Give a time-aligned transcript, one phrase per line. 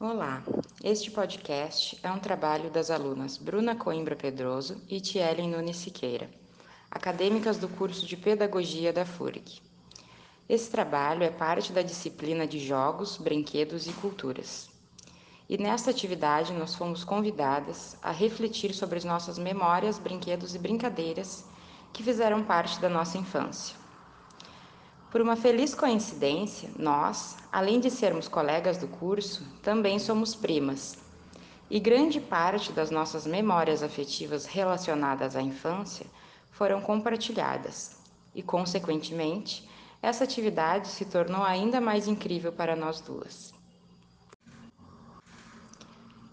[0.00, 0.44] Olá,
[0.84, 6.30] este podcast é um trabalho das alunas Bruna Coimbra Pedroso e Tielen Nunes Siqueira,
[6.88, 9.60] acadêmicas do curso de Pedagogia da FURG.
[10.48, 14.70] Esse trabalho é parte da disciplina de Jogos, Brinquedos e Culturas.
[15.48, 21.44] E nesta atividade nós fomos convidadas a refletir sobre as nossas memórias, brinquedos e brincadeiras
[21.92, 23.74] que fizeram parte da nossa infância.
[25.10, 30.98] Por uma feliz coincidência, nós, além de sermos colegas do curso, também somos primas.
[31.70, 36.04] E grande parte das nossas memórias afetivas relacionadas à infância
[36.50, 37.96] foram compartilhadas.
[38.34, 39.66] E, consequentemente,
[40.02, 43.54] essa atividade se tornou ainda mais incrível para nós duas.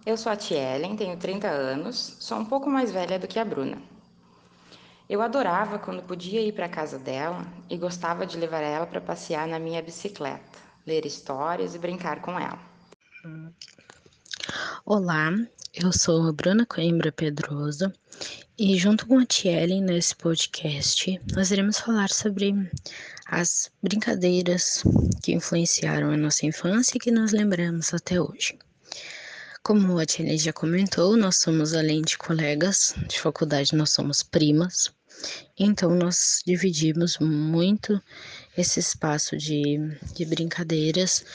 [0.05, 3.45] Eu sou a Tielen, tenho 30 anos, sou um pouco mais velha do que a
[3.45, 3.94] Bruna.
[5.07, 8.99] Eu adorava quando podia ir para a casa dela e gostava de levar ela para
[8.99, 12.59] passear na minha bicicleta, ler histórias e brincar com ela.
[14.83, 15.31] Olá,
[15.75, 17.93] eu sou a Bruna Coimbra Pedroso
[18.57, 22.53] e junto com a Tielen nesse podcast nós iremos falar sobre
[23.27, 24.83] as brincadeiras
[25.21, 28.57] que influenciaram a nossa infância e que nós lembramos até hoje.
[29.61, 34.94] Como a Tielen já comentou, nós somos além de colegas de faculdade, nós somos primas.
[35.57, 38.01] Então, nós dividimos muito
[38.57, 39.77] esse espaço de,
[40.13, 41.25] de brincadeiras,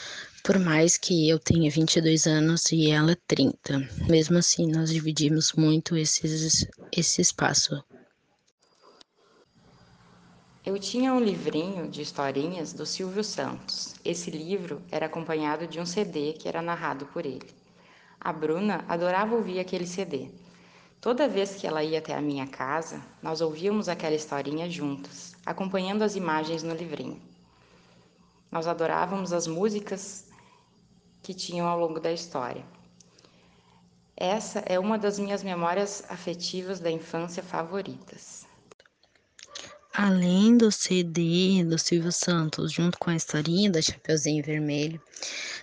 [0.43, 3.79] por mais que eu tenha 22 anos e ela 30.
[4.07, 7.83] Mesmo assim, nós dividimos muito esses, esse espaço.
[10.63, 13.95] Eu tinha um livrinho de historinhas do Silvio Santos.
[14.05, 17.49] Esse livro era acompanhado de um CD que era narrado por ele.
[18.19, 20.29] A Bruna adorava ouvir aquele CD.
[21.01, 26.03] Toda vez que ela ia até a minha casa, nós ouvíamos aquela historinha juntas, acompanhando
[26.03, 27.19] as imagens no livrinho.
[28.51, 30.27] Nós adorávamos as músicas
[31.23, 32.63] que tinham ao longo da história.
[34.15, 38.40] Essa é uma das minhas memórias afetivas da infância favoritas.
[39.93, 45.01] Além do CD do Silvio Santos, junto com a historinha da Chapeuzinho Vermelho,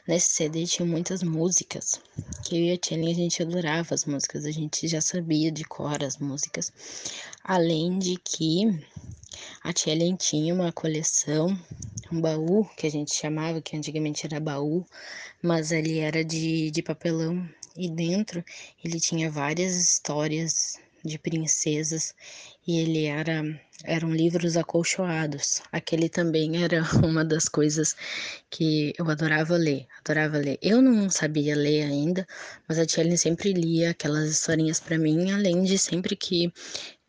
[0.07, 1.99] nesse CD tinha muitas músicas,
[2.45, 5.65] que eu e a Tia a gente adorava as músicas, a gente já sabia de
[5.65, 6.71] cor as músicas.
[7.43, 8.79] Além de que
[9.65, 11.59] a Tia tinha uma coleção,
[12.13, 14.85] um baú, que a gente chamava, que antigamente era baú,
[15.43, 18.45] mas ele era de, de papelão, e dentro
[18.85, 22.15] ele tinha várias histórias de princesas
[22.67, 23.43] e ele era
[23.85, 25.63] eram livros acolchoados.
[25.71, 27.95] Aquele também era uma das coisas
[28.51, 30.59] que eu adorava ler, adorava ler.
[30.61, 32.27] Eu não sabia ler ainda,
[32.69, 36.53] mas a Tia sempre lia aquelas historinhas para mim, além de sempre que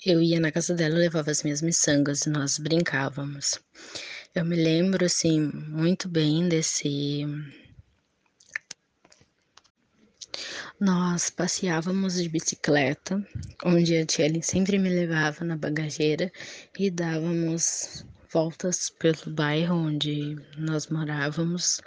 [0.06, 3.59] eu ia na casa dela, eu levava as minhas miçangas e nós brincávamos.
[4.33, 7.25] Eu me lembro assim muito bem desse
[10.79, 13.22] Nós passeávamos de bicicleta,
[13.66, 16.31] onde a tia sempre me levava na bagageira
[16.79, 21.81] e dávamos voltas pelo bairro onde nós morávamos.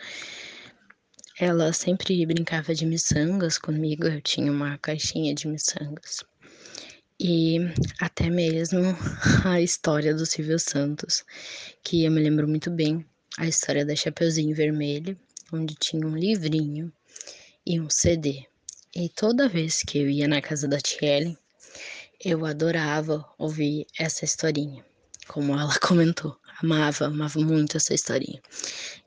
[1.40, 6.22] Ela sempre brincava de miçangas comigo, eu tinha uma caixinha de miçangas.
[7.18, 7.60] E
[7.98, 8.94] até mesmo
[9.42, 11.24] a história do Silvio Santos,
[11.82, 13.06] que eu me lembro muito bem,
[13.38, 15.18] a história da Chapeuzinho Vermelho,
[15.50, 16.92] onde tinha um livrinho
[17.64, 18.51] e um CD.
[18.94, 21.38] E toda vez que eu ia na casa da Tiele,
[22.22, 24.84] eu adorava ouvir essa historinha.
[25.26, 28.42] Como ela comentou, amava, amava muito essa historinha.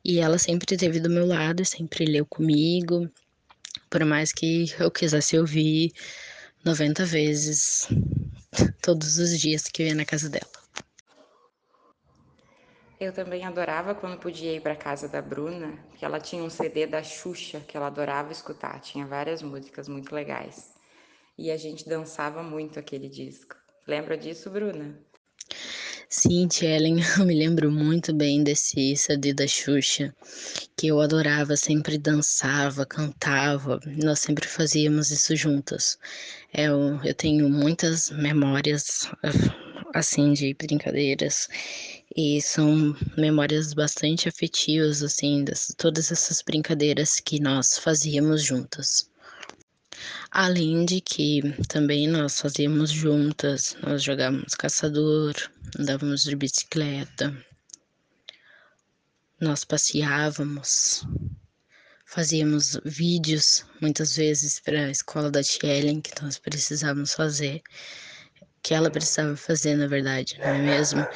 [0.03, 3.07] E ela sempre esteve do meu lado, sempre leu comigo,
[3.87, 5.93] por mais que eu quisesse ouvir
[6.63, 7.87] 90 vezes
[8.81, 10.64] todos os dias que eu ia na casa dela.
[12.99, 16.87] Eu também adorava quando podia ir para casa da Bruna, que ela tinha um CD
[16.87, 20.73] da Xuxa que ela adorava escutar, tinha várias músicas muito legais.
[21.37, 23.57] E a gente dançava muito aquele disco.
[23.85, 24.97] Lembra disso, Bruna?
[26.07, 30.15] Sim, Ellen, eu me lembro muito bem desse CD da Xuxa,
[30.77, 35.99] que eu adorava, sempre dançava, cantava, nós sempre fazíamos isso juntas.
[36.53, 39.09] Eu, eu tenho muitas memórias,
[39.95, 41.47] assim, de brincadeiras
[42.15, 49.09] e são memórias bastante afetivas, assim, das, todas essas brincadeiras que nós fazíamos juntas.
[50.29, 55.33] Além de que também nós fazíamos juntas, nós jogávamos caçador,
[55.79, 57.33] andávamos de bicicleta,
[59.39, 61.05] nós passeávamos,
[62.05, 67.63] fazíamos vídeos muitas vezes para a escola da Tia que nós precisávamos fazer,
[68.65, 71.07] que ela precisava fazer, na verdade, não é mesmo?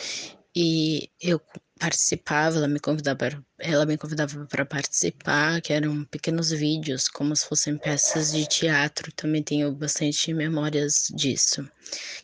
[0.55, 1.41] e eu
[1.79, 7.47] participava, ela me convidava, ela me convidava para participar, que eram pequenos vídeos, como se
[7.47, 9.11] fossem peças de teatro.
[9.13, 11.67] Também tenho bastante memórias disso,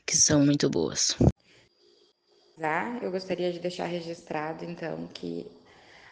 [0.06, 1.16] que são muito boas.
[3.02, 5.48] Eu gostaria de deixar registrado, então, que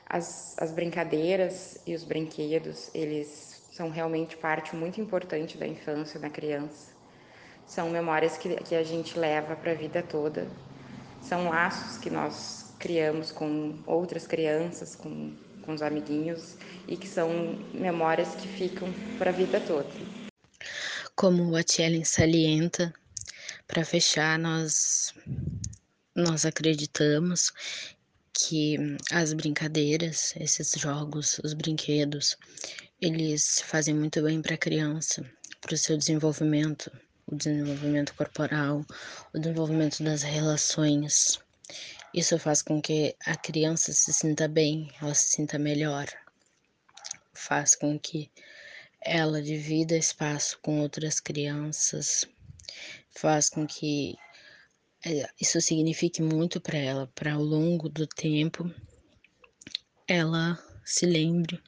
[0.07, 6.29] as, as brincadeiras e os brinquedos, eles são realmente parte muito importante da infância da
[6.29, 6.92] criança.
[7.65, 10.47] São memórias que, que a gente leva para a vida toda.
[11.21, 16.57] São laços que nós criamos com outras crianças, com, com os amiguinhos,
[16.87, 17.29] e que são
[17.73, 19.89] memórias que ficam para a vida toda.
[21.15, 22.93] Como a Tchellen salienta,
[23.67, 25.13] para fechar, nós,
[26.15, 27.53] nós acreditamos
[28.33, 28.77] que
[29.11, 32.37] as brincadeiras, esses jogos, os brinquedos,
[32.99, 35.23] eles fazem muito bem para a criança,
[35.61, 36.91] para o seu desenvolvimento,
[37.27, 38.85] o desenvolvimento corporal,
[39.33, 41.39] o desenvolvimento das relações.
[42.13, 46.07] Isso faz com que a criança se sinta bem, ela se sinta melhor.
[47.33, 48.29] Faz com que
[49.01, 52.25] ela divida espaço com outras crianças,
[53.09, 54.15] faz com que
[55.05, 58.73] é, isso signifique muito para ela, para ao longo do tempo
[60.07, 61.61] ela se lembre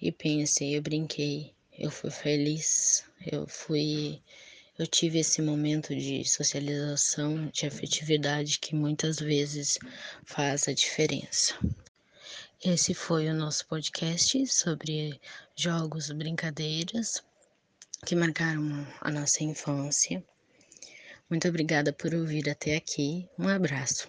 [0.00, 4.22] e pense: eu brinquei, eu fui feliz, eu fui
[4.78, 9.78] eu tive esse momento de socialização, de afetividade que muitas vezes
[10.24, 11.54] faz a diferença.
[12.64, 15.20] Esse foi o nosso podcast sobre
[15.54, 17.22] jogos, brincadeiras
[18.04, 20.22] que marcaram a nossa infância.
[21.30, 23.28] Muito obrigada por ouvir até aqui.
[23.38, 24.08] Um abraço.